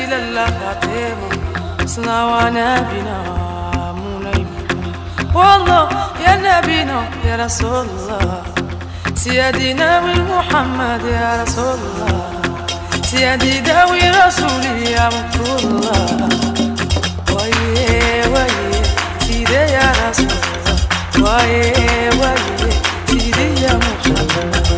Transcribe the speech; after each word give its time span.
كرمتي 0.00 0.06
لله 0.06 0.46
فاطمة 0.46 1.30
صلوانا 1.86 2.80
بنا 2.80 3.18
مولاي 3.92 4.46
والله 5.34 5.88
يا 6.26 6.36
نبينا 6.36 7.08
يا 7.24 7.44
رسول 7.44 7.86
الله. 7.86 8.42
سيدنا 9.14 10.00
محمد 10.00 11.04
يا 11.04 11.42
رسول 11.42 11.78
الله. 11.78 12.32
سيدي 13.02 13.60
داوي 13.60 14.10
رسولي 14.10 14.92
يا 14.92 15.08
رسول 15.08 15.58
الله. 15.64 16.28
ويه 17.32 18.26
ويه 18.32 18.82
سيدي 19.20 19.54
يا 19.54 19.92
رسول 20.08 20.26
الله. 20.40 20.76
ويه 21.24 22.10
ويه 22.20 22.72
سيدي 23.06 23.62
يا 23.62 23.72
محمد 23.84 24.70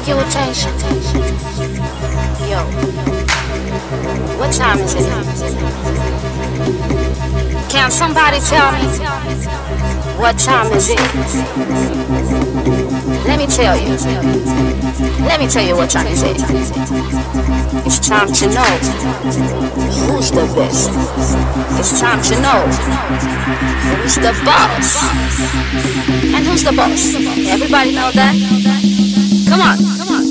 have 0.00 0.08
your 0.08 0.20
attention? 0.26 0.72
Yo, 2.48 2.64
what 4.38 4.52
time 4.52 4.78
is 4.78 4.94
it? 4.94 5.06
Can 7.70 7.90
somebody 7.90 8.38
tell 8.40 8.72
me 8.72 8.86
what 10.16 10.38
time 10.38 10.72
is 10.72 10.90
it? 10.90 11.00
Let 13.26 13.38
me 13.38 13.46
tell 13.46 13.76
you. 13.76 13.96
Let 15.26 15.40
me 15.40 15.46
tell 15.46 15.64
you 15.64 15.76
what 15.76 15.90
time 15.90 16.06
is 16.06 16.22
it. 16.22 16.36
It's 17.86 17.98
time 17.98 18.32
to 18.32 18.46
know 18.48 18.72
who's 20.06 20.30
the 20.30 20.46
best. 20.56 20.90
It's 21.78 22.00
time 22.00 22.22
to 22.22 22.40
know 22.40 22.66
who's 24.00 24.14
the 24.16 24.32
boss. 24.44 24.96
And 26.34 26.46
who's 26.46 26.64
the 26.64 26.72
boss? 26.72 27.14
Everybody 27.48 27.94
know 27.94 28.10
that? 28.12 28.59
Come 29.50 29.62
on. 29.62 29.76
Come 29.78 30.10
on. 30.10 30.22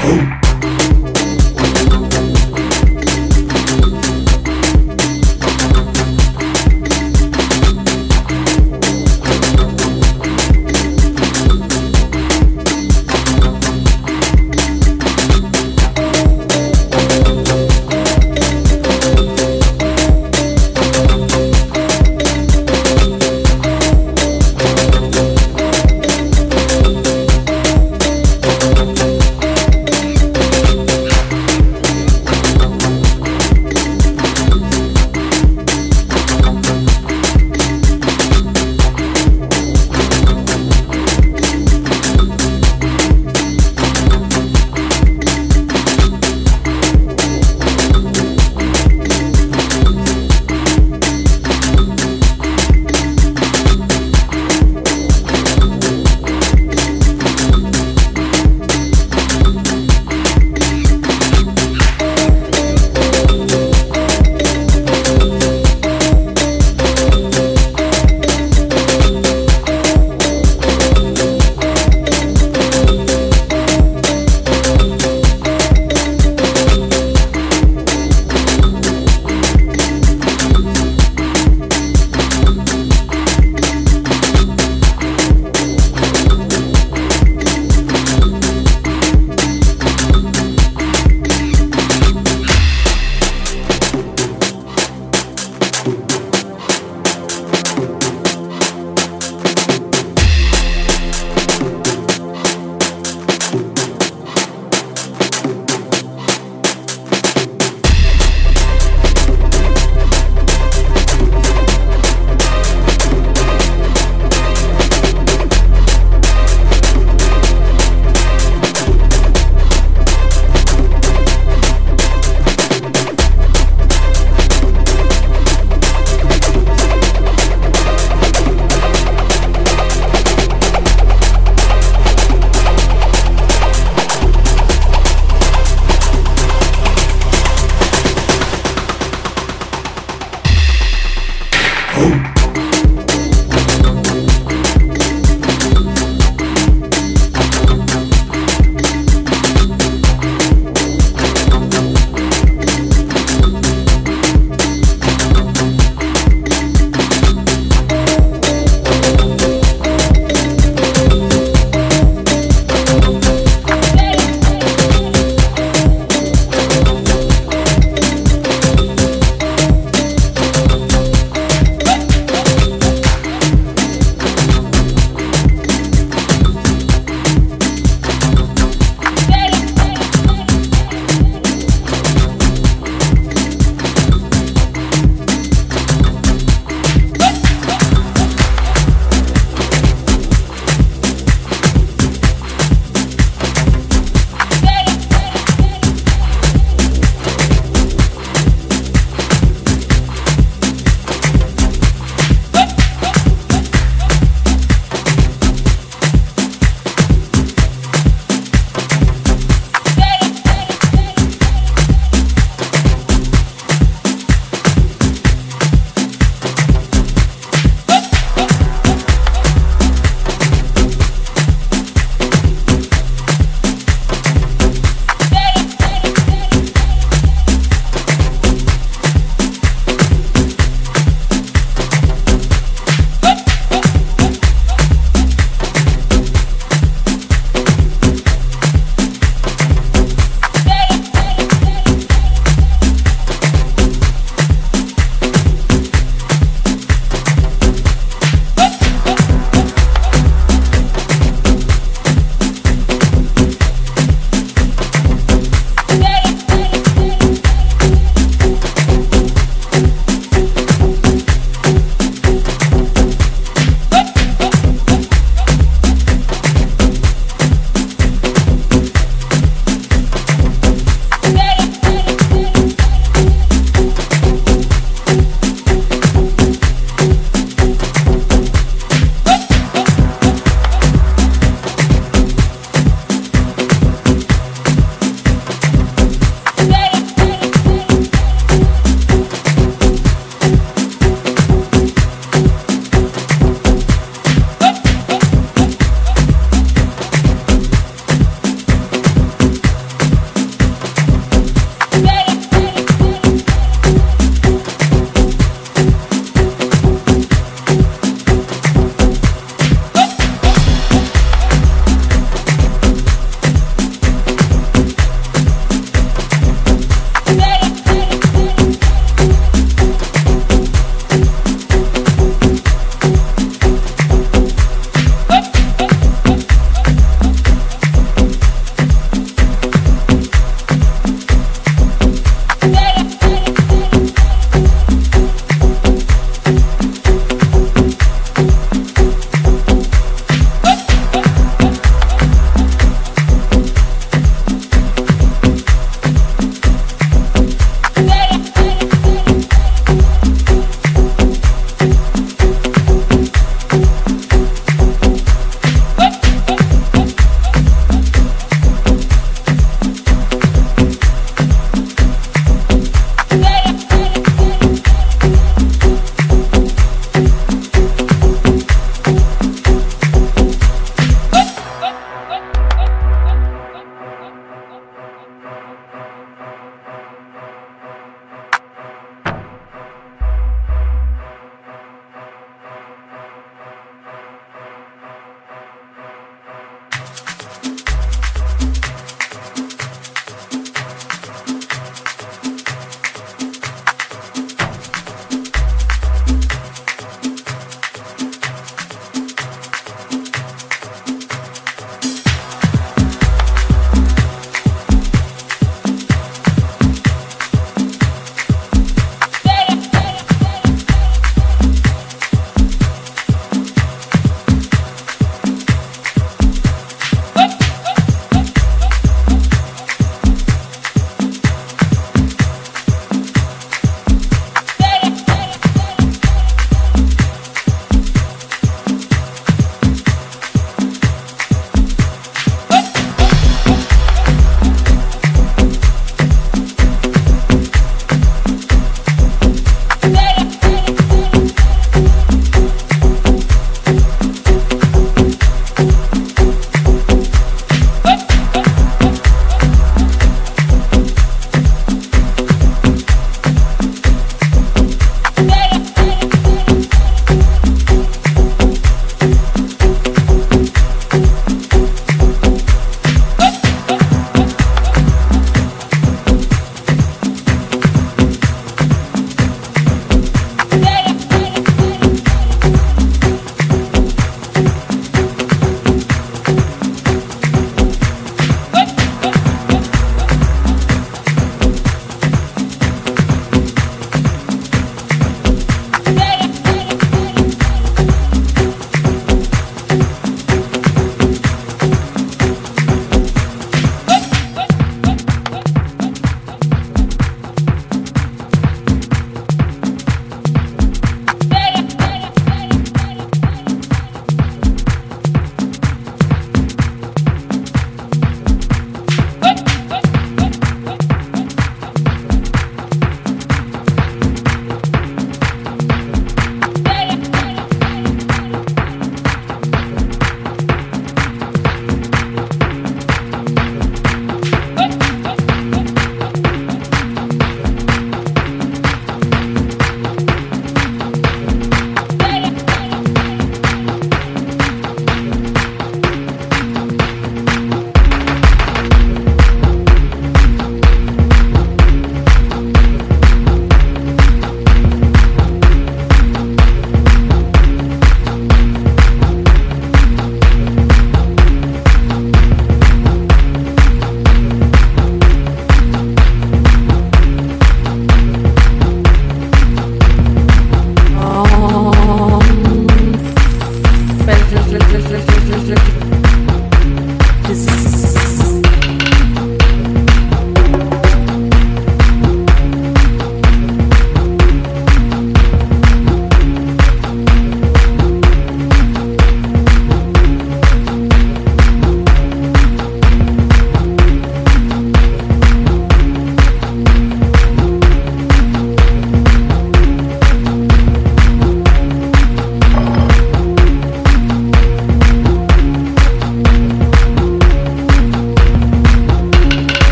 Hope. 0.00 0.43